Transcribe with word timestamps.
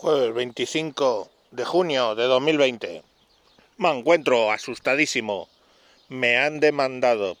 Jueves 0.00 0.32
25 0.32 1.30
de 1.50 1.64
junio 1.66 2.14
de 2.14 2.24
2020. 2.24 3.02
Me 3.76 3.90
encuentro 3.90 4.50
asustadísimo. 4.50 5.46
Me 6.08 6.38
han 6.38 6.58
demandado. 6.58 7.36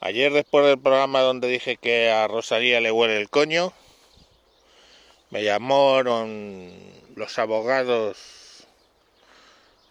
Ayer 0.00 0.32
después 0.32 0.64
del 0.64 0.78
programa 0.78 1.20
donde 1.20 1.48
dije 1.48 1.76
que 1.76 2.10
a 2.10 2.26
Rosalía 2.26 2.80
le 2.80 2.90
huele 2.90 3.18
el 3.18 3.28
coño, 3.28 3.74
me 5.28 5.44
llamaron 5.44 6.72
los 7.16 7.38
abogados 7.38 8.66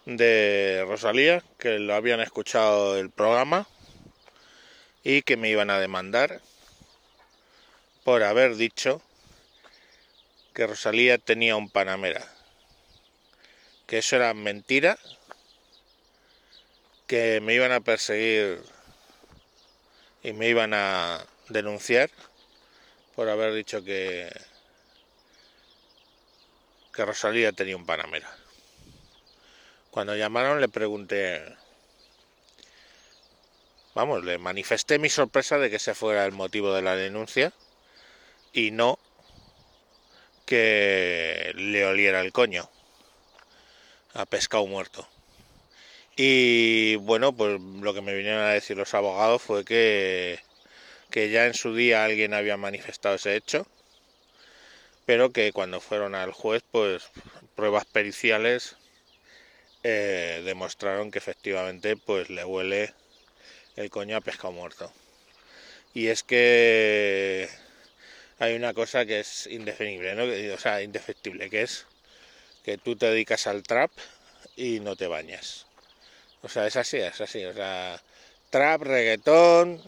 de 0.04 0.84
Rosalía 0.88 1.44
que 1.58 1.78
lo 1.78 1.94
habían 1.94 2.18
escuchado 2.18 2.98
el 2.98 3.10
programa 3.10 3.68
y 5.04 5.22
que 5.22 5.36
me 5.36 5.48
iban 5.48 5.70
a 5.70 5.78
demandar 5.78 6.40
por 8.04 8.22
haber 8.22 8.56
dicho 8.56 9.00
que 10.52 10.66
Rosalía 10.66 11.18
tenía 11.18 11.56
un 11.56 11.70
Panamera, 11.70 12.24
que 13.86 13.98
eso 13.98 14.16
era 14.16 14.32
mentira, 14.34 14.98
que 17.06 17.40
me 17.40 17.54
iban 17.54 17.72
a 17.72 17.80
perseguir 17.80 18.62
y 20.22 20.32
me 20.32 20.48
iban 20.48 20.74
a 20.74 21.26
denunciar 21.48 22.10
por 23.16 23.28
haber 23.28 23.52
dicho 23.54 23.82
que 23.82 24.30
que 26.92 27.04
Rosalía 27.04 27.50
tenía 27.50 27.76
un 27.76 27.86
Panamera. 27.86 28.30
Cuando 29.90 30.14
llamaron 30.14 30.60
le 30.60 30.68
pregunté, 30.68 31.44
vamos, 33.94 34.24
le 34.24 34.38
manifesté 34.38 35.00
mi 35.00 35.08
sorpresa 35.08 35.58
de 35.58 35.70
que 35.70 35.76
ese 35.76 35.96
fuera 35.96 36.24
el 36.24 36.30
motivo 36.30 36.72
de 36.72 36.82
la 36.82 36.94
denuncia 36.94 37.52
y 38.54 38.70
no 38.70 38.98
que 40.46 41.52
le 41.56 41.84
oliera 41.84 42.20
el 42.20 42.32
coño 42.32 42.70
a 44.14 44.24
pescado 44.24 44.66
muerto. 44.66 45.06
Y 46.16 46.94
bueno, 46.96 47.32
pues 47.32 47.60
lo 47.60 47.92
que 47.92 48.00
me 48.00 48.14
vinieron 48.14 48.42
a 48.42 48.50
decir 48.50 48.76
los 48.76 48.94
abogados 48.94 49.42
fue 49.42 49.64
que, 49.64 50.38
que 51.10 51.30
ya 51.30 51.46
en 51.46 51.54
su 51.54 51.74
día 51.74 52.04
alguien 52.04 52.34
había 52.34 52.56
manifestado 52.56 53.16
ese 53.16 53.34
hecho, 53.34 53.66
pero 55.04 55.32
que 55.32 55.52
cuando 55.52 55.80
fueron 55.80 56.14
al 56.14 56.32
juez, 56.32 56.62
pues 56.70 57.10
pruebas 57.56 57.84
periciales 57.84 58.76
eh, 59.82 60.42
demostraron 60.44 61.10
que 61.10 61.18
efectivamente 61.18 61.96
pues 61.96 62.30
le 62.30 62.44
huele 62.44 62.94
el 63.76 63.90
coño 63.90 64.16
a 64.16 64.20
pescado 64.20 64.52
muerto. 64.52 64.92
Y 65.94 66.08
es 66.08 66.22
que 66.22 67.48
hay 68.38 68.54
una 68.54 68.74
cosa 68.74 69.06
que 69.06 69.20
es 69.20 69.46
indefinible, 69.46 70.14
¿no? 70.14 70.54
o 70.54 70.58
sea, 70.58 70.82
indefectible, 70.82 71.50
que 71.50 71.62
es 71.62 71.86
que 72.64 72.78
tú 72.78 72.96
te 72.96 73.06
dedicas 73.06 73.46
al 73.46 73.62
trap 73.62 73.90
y 74.56 74.80
no 74.80 74.96
te 74.96 75.06
bañas. 75.06 75.66
O 76.42 76.48
sea, 76.48 76.66
es 76.66 76.76
así, 76.76 76.96
es 76.96 77.20
así. 77.20 77.44
O 77.44 77.54
sea, 77.54 78.00
trap, 78.50 78.82
reggaetón, 78.82 79.82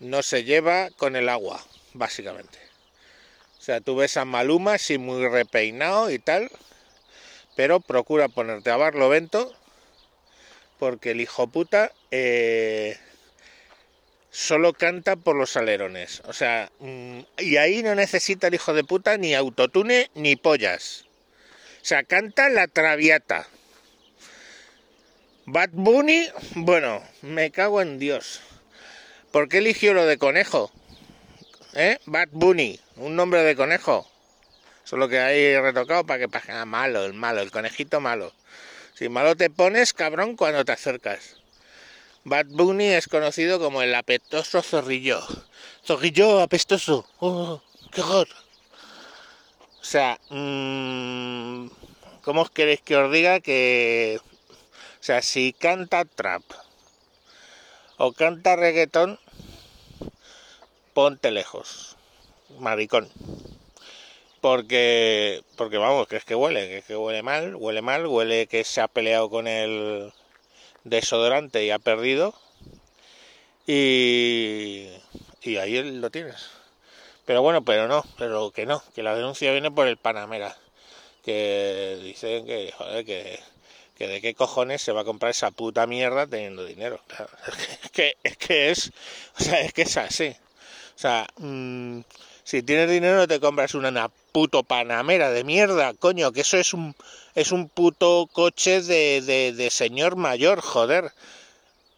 no 0.00 0.22
se 0.22 0.44
lleva 0.44 0.90
con 0.90 1.16
el 1.16 1.28
agua, 1.28 1.64
básicamente. 1.92 2.58
O 3.58 3.62
sea, 3.62 3.80
tú 3.80 3.96
ves 3.96 4.16
a 4.16 4.24
Maluma 4.24 4.74
así 4.74 4.98
muy 4.98 5.26
repeinado 5.26 6.10
y 6.10 6.18
tal, 6.18 6.50
pero 7.56 7.80
procura 7.80 8.28
ponerte 8.28 8.70
a 8.70 8.76
barlovento 8.76 9.54
porque 10.78 11.12
el 11.12 11.20
hijo 11.20 11.46
puta 11.46 11.92
eh, 12.10 12.98
solo 14.34 14.72
canta 14.72 15.14
por 15.14 15.36
los 15.36 15.56
alerones. 15.56 16.20
O 16.26 16.32
sea, 16.32 16.72
mm, 16.80 17.20
y 17.38 17.56
ahí 17.56 17.84
no 17.84 17.94
necesita 17.94 18.48
el 18.48 18.54
hijo 18.54 18.74
de 18.74 18.82
puta 18.82 19.16
ni 19.16 19.32
autotune 19.32 20.10
ni 20.14 20.34
pollas. 20.34 21.04
O 21.80 21.84
sea, 21.84 22.02
canta 22.02 22.48
la 22.48 22.66
traviata. 22.66 23.46
Bad 25.46 25.70
Bunny, 25.72 26.26
bueno, 26.56 27.00
me 27.22 27.52
cago 27.52 27.80
en 27.80 28.00
Dios. 28.00 28.40
¿Por 29.30 29.48
qué 29.48 29.58
eligió 29.58 29.94
lo 29.94 30.04
de 30.04 30.18
conejo? 30.18 30.72
¿Eh? 31.74 31.98
Bad 32.06 32.28
Bunny, 32.32 32.80
un 32.96 33.14
nombre 33.14 33.42
de 33.44 33.54
conejo. 33.54 34.10
Solo 34.82 35.08
que 35.08 35.20
hay 35.20 35.56
retocado 35.60 36.04
para 36.04 36.18
que 36.18 36.28
pase 36.28 36.50
ah, 36.50 36.64
malo, 36.64 37.04
el 37.04 37.14
malo, 37.14 37.40
el 37.40 37.52
conejito 37.52 38.00
malo. 38.00 38.32
Si 38.94 39.08
malo 39.08 39.36
te 39.36 39.48
pones, 39.48 39.92
cabrón, 39.92 40.34
cuando 40.34 40.64
te 40.64 40.72
acercas. 40.72 41.43
Bad 42.26 42.46
Bunny 42.48 42.86
es 42.86 43.06
conocido 43.06 43.58
como 43.58 43.82
el 43.82 43.94
apestoso 43.94 44.62
zorrillo. 44.62 45.20
Zorrillo 45.84 46.40
apestoso. 46.40 47.06
Oh, 47.20 47.60
¡Qué 47.92 48.00
horror! 48.00 48.28
O 49.80 49.84
sea, 49.84 50.18
mmm, 50.30 51.68
¿cómo 52.22 52.46
queréis 52.46 52.80
que 52.80 52.96
os 52.96 53.12
diga 53.12 53.40
que... 53.40 54.18
O 55.00 55.02
sea, 55.04 55.20
si 55.20 55.52
canta 55.52 56.06
trap 56.06 56.42
o 57.98 58.14
canta 58.14 58.56
reggaetón, 58.56 59.20
ponte 60.94 61.30
lejos, 61.30 61.96
maricón. 62.58 63.10
Porque, 64.40 65.42
porque 65.56 65.76
vamos, 65.76 66.08
que 66.08 66.16
es 66.16 66.24
que 66.24 66.34
huele, 66.34 66.68
que 66.68 66.78
es 66.78 66.84
que 66.86 66.96
huele 66.96 67.22
mal, 67.22 67.54
huele 67.54 67.82
mal, 67.82 68.06
huele 68.06 68.46
que 68.46 68.64
se 68.64 68.80
ha 68.80 68.88
peleado 68.88 69.28
con 69.28 69.46
el 69.46 70.10
desodorante 70.84 71.64
y 71.64 71.70
ha 71.70 71.78
perdido. 71.78 72.34
Y, 73.66 74.88
y 75.42 75.56
ahí 75.56 75.82
lo 75.82 76.10
tienes. 76.10 76.50
Pero 77.24 77.42
bueno, 77.42 77.64
pero 77.64 77.88
no, 77.88 78.04
pero 78.18 78.50
que 78.50 78.66
no, 78.66 78.82
que 78.94 79.02
la 79.02 79.16
denuncia 79.16 79.52
viene 79.52 79.70
por 79.70 79.88
el 79.88 79.96
Panamera. 79.96 80.56
Que 81.24 81.98
dicen 82.02 82.44
que, 82.44 82.72
joder, 82.76 83.04
que, 83.04 83.40
de 83.98 84.20
qué 84.20 84.34
cojones 84.34 84.82
se 84.82 84.92
va 84.92 85.00
a 85.00 85.04
comprar 85.04 85.30
esa 85.30 85.50
puta 85.50 85.86
mierda 85.86 86.26
teniendo 86.26 86.64
dinero. 86.64 87.00
Es 87.84 87.90
que 87.90 88.16
es, 88.22 88.36
que 88.36 88.70
es 88.70 88.92
o 89.38 89.42
sea, 89.42 89.60
es 89.60 89.72
que 89.72 89.82
es 89.82 89.96
así. 89.96 90.36
O 90.96 90.98
sea, 90.98 91.26
mmm, 91.38 92.00
si 92.44 92.62
tienes 92.62 92.90
dinero 92.90 93.26
te 93.26 93.40
compras 93.40 93.74
una 93.74 94.10
puto 94.32 94.62
panamera 94.62 95.30
de 95.30 95.44
mierda, 95.44 95.94
coño, 95.94 96.32
que 96.32 96.42
eso 96.42 96.58
es 96.58 96.74
un 96.74 96.94
es 97.34 97.52
un 97.52 97.68
puto 97.68 98.28
coche 98.32 98.82
de, 98.82 99.22
de, 99.22 99.52
de 99.52 99.70
señor 99.70 100.16
mayor, 100.16 100.60
joder. 100.60 101.12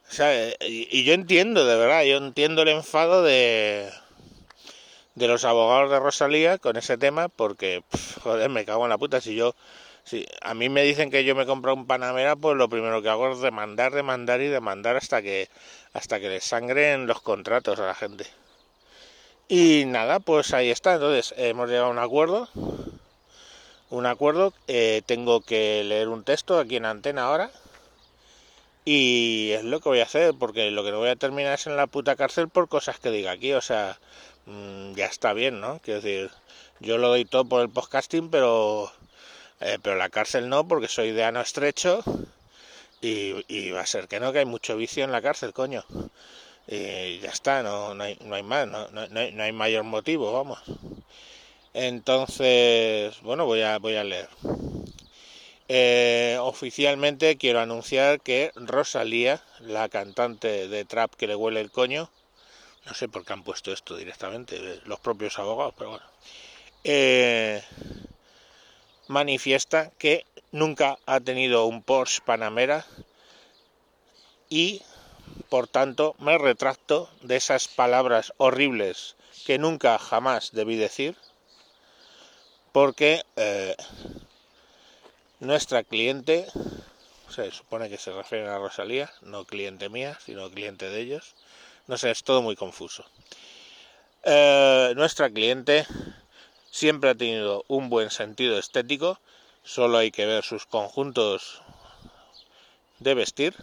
O 0.09 0.13
sea, 0.13 0.55
y, 0.61 1.05
yo 1.05 1.15
entiendo, 1.15 1.67
de 1.67 1.77
verdad, 1.77 2.05
yo 2.05 2.17
entiendo 2.19 2.63
el 2.63 2.69
enfado 2.69 3.23
de 3.23 3.91
de 5.17 5.29
los 5.29 5.45
abogados 5.45 5.91
de 5.91 5.99
Rosalía 5.99 6.59
con 6.59 6.77
ese 6.77 6.99
tema 6.99 7.29
porque, 7.29 7.83
joder, 8.23 8.51
me 8.51 8.65
cago 8.65 8.85
en 8.85 8.91
la 8.91 8.99
puta. 8.99 9.21
Si 9.21 9.35
yo, 9.35 9.55
si 10.05 10.27
a 10.43 10.55
mí 10.55 10.69
me 10.69 10.83
dicen 10.83 11.11
que 11.11 11.25
yo 11.25 11.35
me 11.35 11.47
compro 11.47 11.75
un 11.75 11.87
Panamera, 11.87 12.37
pues 12.37 12.57
lo 12.57 12.69
primero 12.69 13.03
que 13.03 13.09
hago 13.09 13.33
es 13.33 13.41
demandar, 13.41 13.93
demandar 13.93 14.41
y 14.43 14.49
demandar 14.49 14.97
hasta 14.97 15.23
que, 15.23 15.49
hasta 15.93 16.21
que 16.21 16.29
les 16.29 16.45
sangren 16.45 17.07
los 17.07 17.21
contratos 17.23 17.81
a 17.81 17.87
la 17.87 17.95
gente. 17.95 18.27
Y 19.49 19.85
nada, 19.87 20.19
pues 20.19 20.53
ahí 20.55 20.71
está. 20.71 20.95
Entonces 20.95 21.35
hemos 21.37 21.69
llegado 21.69 21.87
a 21.87 21.91
un 21.91 21.99
acuerdo. 21.99 22.49
Un 23.91 24.07
acuerdo. 24.07 24.53
Eh, 24.67 25.03
tengo 25.07 25.41
que 25.41 25.85
leer 25.85 26.09
un 26.09 26.25
texto 26.25 26.59
aquí 26.59 26.77
en 26.77 26.87
antena 26.87 27.25
ahora. 27.25 27.51
Y 28.85 29.53
es 29.53 29.65
lo 29.65 29.81
que 29.81 29.89
voy 29.89 30.01
a 30.01 30.05
hacer, 30.05 30.35
porque 30.39 30.71
lo 30.71 30.85
que 30.85 30.91
no 30.93 30.99
voy 30.99 31.09
a 31.11 31.17
terminar 31.17 31.55
es 31.55 31.67
en 31.67 31.77
la 31.77 31.87
puta 31.87 32.17
cárcel 32.17 32.49
por 32.49 32.69
cosas 32.69 32.99
que 32.99 33.11
diga 33.11 33.33
aquí. 33.33 33.53
O 33.53 33.61
sea, 33.61 33.99
mmm, 34.47 34.95
ya 34.95 35.07
está 35.07 35.33
bien, 35.33 35.61
¿no? 35.61 35.81
Quiero 35.81 36.01
decir, 36.01 36.31
yo 36.81 36.99
lo 36.99 37.09
doy 37.09 37.25
todo 37.25 37.45
por 37.45 37.63
el 37.63 37.71
podcasting, 37.71 38.31
pero, 38.31 38.93
eh, 39.61 39.79
pero 39.83 39.97
la 39.97 40.09
cárcel 40.09 40.49
no, 40.49 40.67
porque 40.69 40.89
soy 40.89 41.13
de 41.13 41.25
ano 41.25 41.41
estrecho. 41.41 42.03
Y, 43.01 43.45
y 43.49 43.71
va 43.71 43.83
a 43.83 43.87
ser 43.87 44.09
que 44.09 44.21
no, 44.21 44.33
que 44.33 44.41
hay 44.41 44.45
mucho 44.47 44.77
vicio 44.77 45.05
en 45.05 45.13
la 45.13 45.23
cárcel, 45.23 45.53
coño 45.53 45.85
y 46.69 47.19
ya 47.21 47.31
está, 47.31 47.63
no, 47.63 47.95
no, 47.95 48.05
hay, 48.05 48.19
no 48.25 48.35
hay 48.35 48.43
más, 48.43 48.67
no, 48.67 48.89
no, 48.89 49.07
no, 49.09 49.43
hay 49.43 49.53
mayor 49.53 49.85
motivo, 49.85 50.33
vamos. 50.33 50.61
Entonces, 51.75 53.21
bueno, 53.23 53.45
voy 53.47 53.63
a, 53.63 53.79
voy 53.79 53.97
a 53.97 54.05
leer. 54.05 54.29
Eh, 55.69 56.39
oficialmente 56.41 57.37
quiero 57.37 57.61
anunciar 57.61 58.21
que 58.21 58.53
Rosalía, 58.55 59.43
la 59.61 59.89
cantante 59.89 60.69
de 60.69 60.85
trap 60.85 61.15
que 61.15 61.27
le 61.27 61.35
huele 61.35 61.61
el 61.61 61.71
coño, 61.71 62.09
no 62.87 62.95
sé 62.95 63.09
por 63.09 63.25
qué 63.25 63.33
han 63.33 63.43
puesto 63.43 63.73
esto 63.73 63.97
directamente, 63.97 64.81
los 64.85 65.01
propios 65.01 65.39
abogados, 65.39 65.75
pero 65.77 65.91
bueno, 65.91 66.05
eh, 66.85 67.63
manifiesta 69.09 69.91
que 69.99 70.25
nunca 70.53 70.99
ha 71.05 71.21
tenido 71.21 71.67
un 71.67 71.83
Porsche 71.83 72.23
Panamera 72.25 72.87
y 74.49 74.83
por 75.49 75.69
tanto, 75.69 76.15
me 76.19 76.39
retracto 76.39 77.11
de 77.23 77.37
esas 77.37 77.69
palabras 77.69 78.33
horribles 78.37 79.17
que 79.45 79.59
nunca 79.59 79.99
jamás 79.99 80.51
debí 80.53 80.77
decir, 80.77 81.17
porque 82.73 83.23
eh, 83.37 83.77
nuestra 85.41 85.85
cliente, 85.85 86.47
se 87.29 87.51
supone 87.51 87.89
que 87.89 87.99
se 87.99 88.13
refiere 88.13 88.49
a 88.49 88.59
Rosalía, 88.59 89.11
no 89.23 89.45
cliente 89.45 89.89
mía, 89.89 90.19
sino 90.25 90.51
cliente 90.51 90.91
de 90.91 91.01
ellos, 91.01 91.35
no 91.87 91.97
sé, 91.97 92.11
es 92.11 92.25
todo 92.25 92.43
muy 92.43 92.57
confuso. 92.57 93.05
Eh, 94.25 94.93
nuestra 94.97 95.31
cliente 95.31 95.87
siempre 96.71 97.11
ha 97.11 97.15
tenido 97.15 97.65
un 97.69 97.89
buen 97.89 98.11
sentido 98.11 98.59
estético, 98.59 99.21
solo 99.63 99.99
hay 99.99 100.11
que 100.11 100.27
ver 100.27 100.43
sus 100.43 100.67
conjuntos 100.67 101.63
de 102.99 103.15
vestir. 103.15 103.55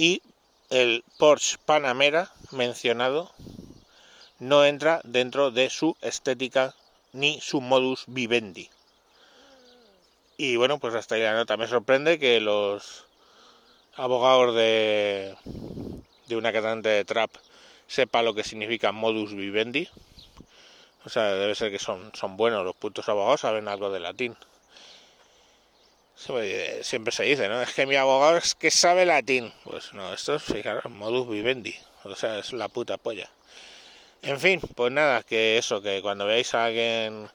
Y 0.00 0.22
el 0.70 1.04
Porsche 1.18 1.58
Panamera 1.66 2.32
mencionado 2.52 3.30
no 4.38 4.64
entra 4.64 5.02
dentro 5.04 5.50
de 5.50 5.68
su 5.68 5.94
estética 6.00 6.74
ni 7.12 7.38
su 7.42 7.60
modus 7.60 8.04
vivendi. 8.06 8.70
Y 10.38 10.56
bueno, 10.56 10.78
pues 10.78 10.94
hasta 10.94 11.16
ahí 11.16 11.20
la 11.20 11.34
nota. 11.34 11.58
Me 11.58 11.68
sorprende 11.68 12.18
que 12.18 12.40
los 12.40 13.04
abogados 13.94 14.54
de, 14.54 15.36
una 16.30 16.50
cantante 16.50 16.88
de 16.88 17.04
trap 17.04 17.32
sepa 17.86 18.22
lo 18.22 18.32
que 18.32 18.42
significa 18.42 18.92
modus 18.92 19.34
vivendi. 19.34 19.86
O 21.04 21.10
sea, 21.10 21.24
debe 21.34 21.54
ser 21.54 21.70
que 21.70 21.78
son, 21.78 22.10
son 22.14 22.38
buenos 22.38 22.64
los 22.64 22.74
putos 22.74 23.06
abogados, 23.10 23.42
saben 23.42 23.68
algo 23.68 23.90
de 23.90 24.00
latín. 24.00 24.34
Siempre 26.82 27.12
se 27.12 27.24
dice, 27.24 27.48
¿no? 27.48 27.62
Es 27.62 27.72
que 27.72 27.86
mi 27.86 27.96
abogado 27.96 28.36
es 28.36 28.54
que 28.54 28.70
sabe 28.70 29.06
latín. 29.06 29.52
Pues 29.64 29.94
no, 29.94 30.12
esto 30.12 30.34
es, 30.34 30.42
fijaros, 30.42 30.84
modus 30.84 31.28
vivendi. 31.28 31.74
O 32.04 32.14
sea, 32.14 32.38
es 32.38 32.52
la 32.52 32.68
puta 32.68 32.98
polla. 32.98 33.30
En 34.22 34.38
fin, 34.38 34.60
pues 34.74 34.92
nada, 34.92 35.22
que 35.22 35.56
eso, 35.56 35.80
que 35.80 36.02
cuando 36.02 36.26
veáis 36.26 36.54
a 36.54 36.66
alguien 36.66 37.30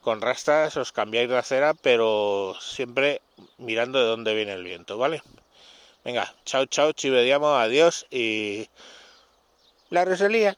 con 0.00 0.22
rastas 0.22 0.78
os 0.78 0.90
cambiáis 0.90 1.28
de 1.28 1.36
acera, 1.36 1.74
pero 1.74 2.56
siempre 2.60 3.20
mirando 3.58 3.98
de 3.98 4.06
dónde 4.06 4.34
viene 4.34 4.54
el 4.54 4.64
viento, 4.64 4.96
¿vale? 4.96 5.22
Venga, 6.02 6.34
chao, 6.46 6.64
chao, 6.64 6.92
chivediamo, 6.92 7.56
adiós 7.56 8.06
y 8.10 8.68
la 9.90 10.06
Rosalía. 10.06 10.56